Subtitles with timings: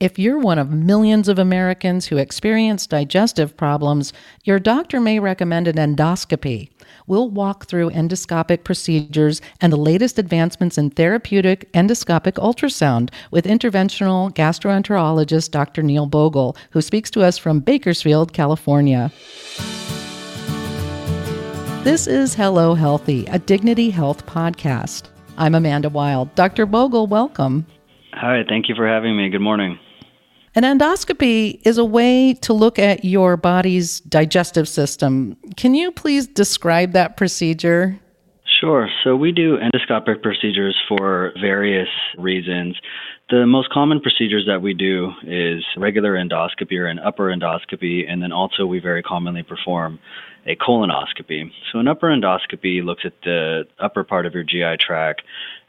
[0.00, 5.68] If you're one of millions of Americans who experience digestive problems, your doctor may recommend
[5.68, 6.70] an endoscopy.
[7.06, 14.34] We'll walk through endoscopic procedures and the latest advancements in therapeutic endoscopic ultrasound with interventional
[14.34, 15.82] gastroenterologist Dr.
[15.82, 19.12] Neil Bogle, who speaks to us from Bakersfield, California.
[21.84, 25.10] This is Hello Healthy, a Dignity Health podcast.
[25.36, 26.34] I'm Amanda Wild.
[26.36, 26.64] Dr.
[26.64, 27.66] Bogle, welcome.
[28.14, 29.28] Hi, thank you for having me.
[29.28, 29.78] Good morning.
[30.52, 35.36] An endoscopy is a way to look at your body's digestive system.
[35.56, 38.00] Can you please describe that procedure?
[38.60, 38.88] Sure.
[39.04, 42.76] So we do endoscopic procedures for various reasons.
[43.30, 48.20] The most common procedures that we do is regular endoscopy or an upper endoscopy, and
[48.20, 50.00] then also we very commonly perform
[50.46, 51.50] a colonoscopy.
[51.72, 55.22] So an upper endoscopy looks at the upper part of your GI tract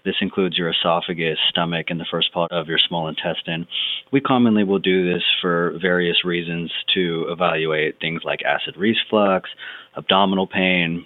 [0.04, 3.68] this includes your esophagus, stomach, and the first part of your small intestine.
[4.12, 9.50] We commonly will do this for various reasons to evaluate things like acid reflux,
[9.96, 11.06] abdominal pain,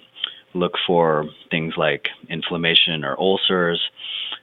[0.54, 3.80] look for things like inflammation or ulcers.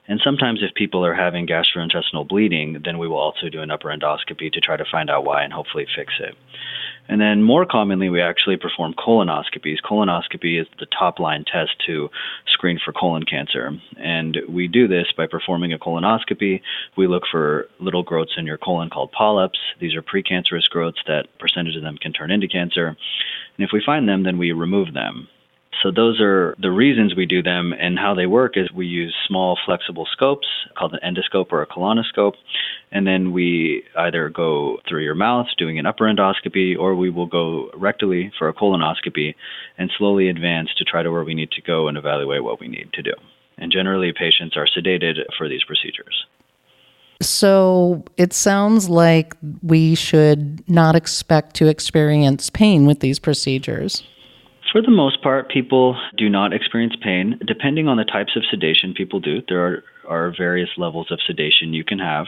[0.07, 3.87] And sometimes, if people are having gastrointestinal bleeding, then we will also do an upper
[3.87, 6.35] endoscopy to try to find out why and hopefully fix it.
[7.07, 9.81] And then more commonly, we actually perform colonoscopies.
[9.83, 12.09] Colonoscopy is the top line test to
[12.47, 13.71] screen for colon cancer.
[13.97, 16.61] And we do this by performing a colonoscopy.
[16.97, 19.59] We look for little growths in your colon called polyps.
[19.79, 22.87] These are precancerous growths that percentage of them can turn into cancer.
[22.87, 25.27] And if we find them, then we remove them.
[25.81, 29.13] So those are the reasons we do them and how they work is we use
[29.27, 32.35] small flexible scopes called an endoscope or a colonoscope
[32.91, 37.25] and then we either go through your mouth doing an upper endoscopy or we will
[37.25, 39.33] go rectally for a colonoscopy
[39.77, 42.67] and slowly advance to try to where we need to go and evaluate what we
[42.67, 43.13] need to do.
[43.57, 46.25] And generally patients are sedated for these procedures.
[47.21, 54.03] So it sounds like we should not expect to experience pain with these procedures.
[54.73, 57.39] For the most part, people do not experience pain.
[57.45, 61.73] Depending on the types of sedation people do, there are, are various levels of sedation
[61.73, 62.25] you can have.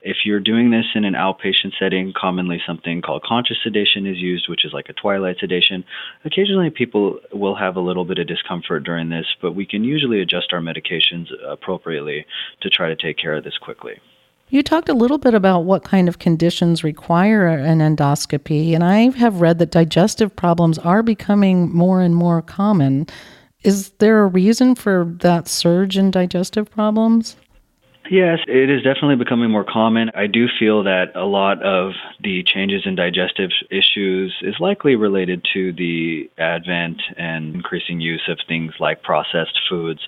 [0.00, 4.48] If you're doing this in an outpatient setting, commonly something called conscious sedation is used,
[4.48, 5.84] which is like a twilight sedation.
[6.24, 10.22] Occasionally, people will have a little bit of discomfort during this, but we can usually
[10.22, 12.24] adjust our medications appropriately
[12.62, 14.00] to try to take care of this quickly.
[14.50, 19.10] You talked a little bit about what kind of conditions require an endoscopy, and I
[19.16, 23.06] have read that digestive problems are becoming more and more common.
[23.62, 27.36] Is there a reason for that surge in digestive problems?
[28.10, 30.10] Yes, it is definitely becoming more common.
[30.14, 35.46] I do feel that a lot of the changes in digestive issues is likely related
[35.54, 40.00] to the advent and increasing use of things like processed foods.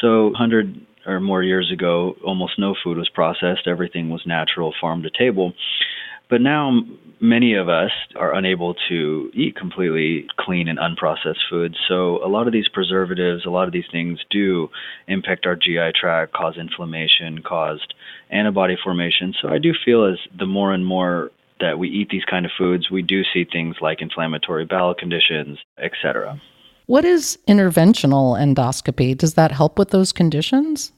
[0.00, 3.66] So, 100 or more years ago, almost no food was processed.
[3.66, 5.52] Everything was natural, farm to table.
[6.28, 6.80] But now,
[7.20, 11.76] many of us are unable to eat completely clean and unprocessed foods.
[11.86, 14.68] So, a lot of these preservatives, a lot of these things do
[15.06, 17.94] impact our GI tract, cause inflammation, caused
[18.30, 19.34] antibody formation.
[19.40, 21.30] So, I do feel as the more and more
[21.60, 25.58] that we eat these kind of foods, we do see things like inflammatory bowel conditions,
[25.78, 26.40] etc.
[26.86, 29.16] What is interventional endoscopy?
[29.16, 30.92] Does that help with those conditions?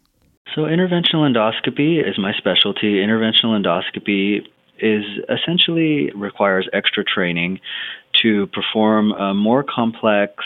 [0.54, 2.96] So, interventional endoscopy is my specialty.
[2.96, 4.46] Interventional endoscopy
[4.80, 7.60] is essentially requires extra training
[8.22, 10.44] to perform a more complex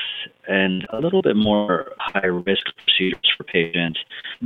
[0.49, 4.00] and a little bit more high risk procedures for patients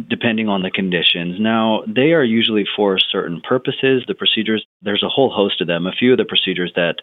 [0.09, 1.41] depending on the conditions.
[1.41, 4.05] Now, they are usually for certain purposes.
[4.07, 5.87] The procedures, there's a whole host of them.
[5.87, 6.97] A few of the procedures that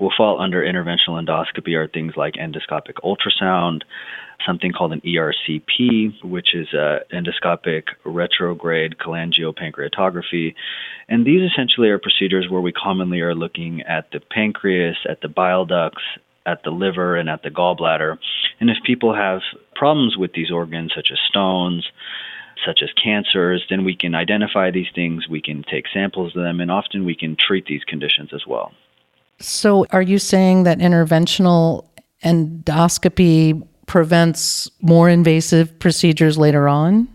[0.00, 3.82] will fall under interventional endoscopy are things like endoscopic ultrasound,
[4.46, 10.54] something called an ERCP, which is uh, endoscopic retrograde cholangiopancreatography.
[11.08, 15.28] And these essentially are procedures where we commonly are looking at the pancreas, at the
[15.28, 16.02] bile ducts,
[16.46, 18.18] at the liver, and at the gallbladder.
[18.60, 19.40] And if people have
[19.74, 21.86] problems with these organs, such as stones,
[22.64, 26.60] such as cancers, then we can identify these things, we can take samples of them,
[26.60, 28.72] and often we can treat these conditions as well.
[29.38, 31.86] So, are you saying that interventional
[32.24, 37.06] endoscopy prevents more invasive procedures later on?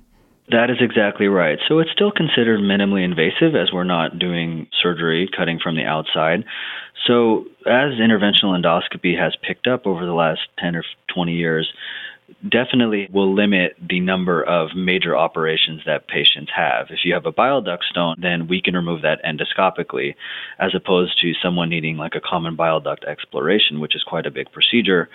[0.49, 1.57] That is exactly right.
[1.67, 6.45] So it's still considered minimally invasive as we're not doing surgery, cutting from the outside.
[7.07, 10.85] So as interventional endoscopy has picked up over the last 10 or
[11.15, 11.67] 20 years,
[12.47, 16.87] definitely will limit the number of major operations that patients have.
[16.89, 20.15] If you have a bile duct stone, then we can remove that endoscopically,
[20.59, 24.31] as opposed to someone needing like a common bile duct exploration, which is quite a
[24.31, 25.09] big procedure.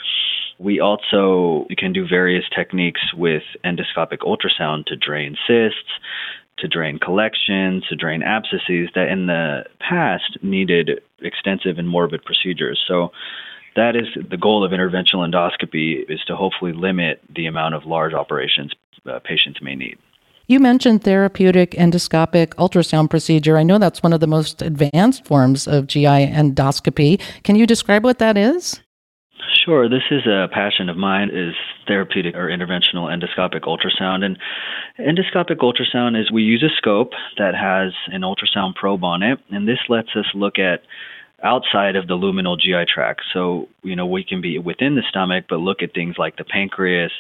[0.59, 5.93] We also can do various techniques with endoscopic ultrasound to drain cysts,
[6.59, 12.83] to drain collections, to drain abscesses that in the past needed extensive and morbid procedures.
[12.87, 13.13] So
[13.77, 18.13] that is the goal of interventional endoscopy is to hopefully limit the amount of large
[18.13, 18.73] operations
[19.07, 19.99] uh, patients may need.
[20.47, 23.57] You mentioned therapeutic endoscopic ultrasound procedure.
[23.57, 27.21] I know that's one of the most advanced forms of GI endoscopy.
[27.43, 28.81] Can you describe what that is?
[29.65, 29.89] Sure.
[29.89, 31.55] This is a passion of mine is
[31.87, 34.25] therapeutic or interventional endoscopic ultrasound.
[34.25, 34.39] And
[34.99, 39.69] endoscopic ultrasound is we use a scope that has an ultrasound probe on it, and
[39.69, 40.83] this lets us look at
[41.43, 43.23] outside of the luminal GI tract.
[43.33, 46.45] So, you know, we can be within the stomach, but look at things like the
[46.45, 47.13] pancreas,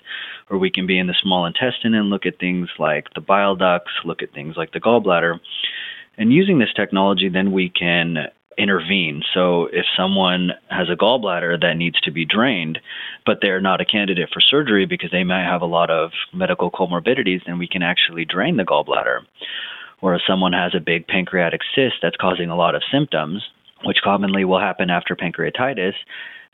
[0.49, 3.57] or we can be in the small intestine and look at things like the bile
[3.57, 5.41] ducts, look at things like the gallbladder.
[6.17, 8.29] And using this technology, then we can
[8.59, 9.23] intervene.
[9.35, 12.79] So if someone has a gallbladder that needs to be drained,
[13.25, 16.71] but they're not a candidate for surgery because they might have a lot of medical
[16.71, 19.21] comorbidities, then we can actually drain the gallbladder.
[20.01, 23.43] Or if someone has a big pancreatic cyst that's causing a lot of symptoms,
[23.85, 25.95] which commonly will happen after pancreatitis,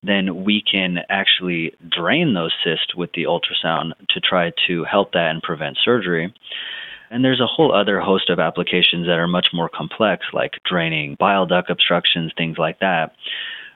[0.03, 5.31] then we can actually drain those cysts with the ultrasound to try to help that
[5.31, 6.33] and prevent surgery.
[7.11, 11.17] And there's a whole other host of applications that are much more complex, like draining
[11.19, 13.15] bile duct obstructions, things like that,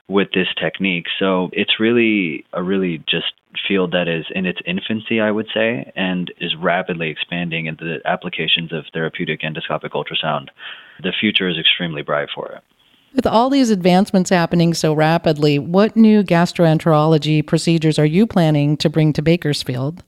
[0.07, 1.07] with this technique.
[1.17, 3.33] So it's really a really just
[3.67, 8.07] field that is in its infancy, I would say, and is rapidly expanding into the
[8.07, 10.49] applications of therapeutic endoscopic ultrasound.
[11.01, 12.63] The future is extremely bright for it.
[13.13, 18.89] With all these advancements happening so rapidly, what new gastroenterology procedures are you planning to
[18.89, 20.03] bring to Bakersfield?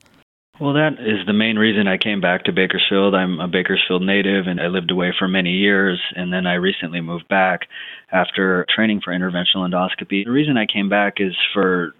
[0.59, 3.13] Well, that is the main reason I came back to Bakersfield.
[3.13, 7.01] I'm a Bakersfield native and I lived away for many years, and then I recently
[7.01, 7.67] moved back
[8.11, 10.25] after training for interventional endoscopy.
[10.25, 11.93] The reason I came back is for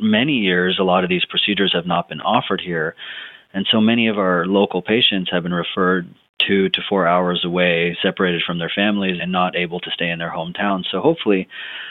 [0.00, 2.94] many years, a lot of these procedures have not been offered here.
[3.54, 6.12] And so many of our local patients have been referred
[6.46, 10.18] two to four hours away, separated from their families, and not able to stay in
[10.18, 10.84] their hometown.
[10.90, 11.48] So hopefully,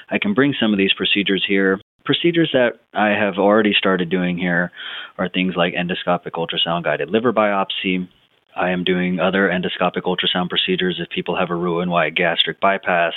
[0.09, 1.79] I can bring some of these procedures here.
[2.05, 4.71] Procedures that I have already started doing here
[5.17, 8.07] are things like endoscopic ultrasound guided liver biopsy.
[8.55, 13.13] I am doing other endoscopic ultrasound procedures if people have a Roux-en-Y gastric bypass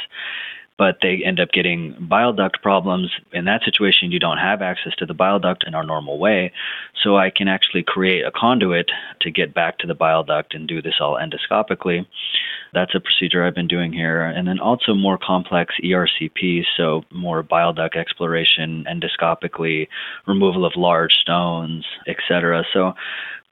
[0.77, 3.11] but they end up getting bile duct problems.
[3.33, 6.53] In that situation, you don't have access to the bile duct in our normal way.
[7.03, 8.91] So I can actually create a conduit
[9.21, 12.07] to get back to the bile duct and do this all endoscopically.
[12.73, 14.25] That's a procedure I've been doing here.
[14.25, 19.87] And then also more complex ERCP, so more bile duct exploration endoscopically,
[20.27, 22.65] removal of large stones, etc.
[22.73, 22.95] So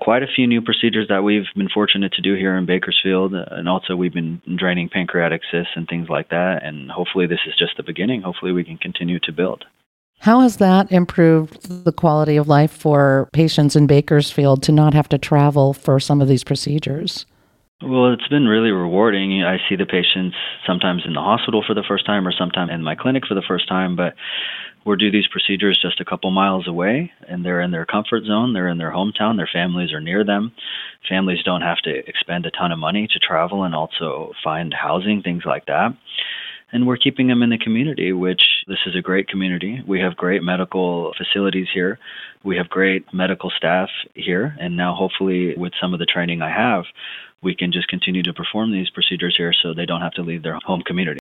[0.03, 3.35] quite a few new procedures that we've been fortunate to do here in Bakersfield.
[3.35, 6.65] Uh, and also, we've been draining pancreatic cysts and things like that.
[6.65, 8.23] And hopefully, this is just the beginning.
[8.23, 9.65] Hopefully, we can continue to build.
[10.19, 15.09] How has that improved the quality of life for patients in Bakersfield to not have
[15.11, 17.25] to travel for some of these procedures?
[17.83, 19.43] Well, it's been really rewarding.
[19.43, 22.85] I see the patients sometimes in the hospital for the first time or sometimes in
[22.85, 24.15] my clinic for the first time, but
[24.87, 28.53] we do these procedures just a couple miles away and they're in their comfort zone
[28.53, 30.53] they're in their hometown their families are near them.
[31.09, 35.21] Families don't have to expend a ton of money to travel and also find housing
[35.21, 35.91] things like that.
[36.73, 39.83] And we're keeping them in the community which this is a great community.
[39.87, 41.99] We have great medical facilities here.
[42.45, 46.51] We have great medical staff here and now hopefully with some of the training i
[46.51, 46.85] have
[47.43, 50.43] we can just continue to perform these procedures here so they don't have to leave
[50.43, 51.19] their home community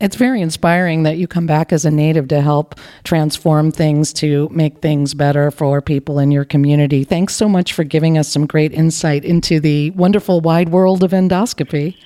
[0.00, 4.48] it's very inspiring that you come back as a native to help transform things to
[4.50, 7.02] make things better for people in your community.
[7.02, 11.10] Thanks so much for giving us some great insight into the wonderful wide world of
[11.10, 11.96] endoscopy.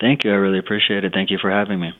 [0.00, 0.30] Thank you.
[0.30, 1.12] I really appreciate it.
[1.12, 1.92] Thank you for having me.